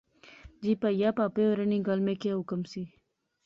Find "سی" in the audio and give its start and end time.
2.71-2.83